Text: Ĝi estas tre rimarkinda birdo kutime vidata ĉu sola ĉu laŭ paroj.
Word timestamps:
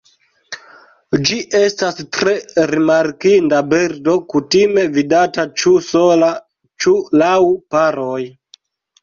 Ĝi 1.29 1.35
estas 1.59 1.99
tre 2.17 2.33
rimarkinda 2.71 3.59
birdo 3.75 4.15
kutime 4.33 4.87
vidata 4.97 5.47
ĉu 5.61 5.75
sola 5.91 6.33
ĉu 6.87 6.97
laŭ 7.23 7.37
paroj. 7.77 8.21